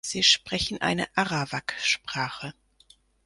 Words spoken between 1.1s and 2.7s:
Arawak-Sprache.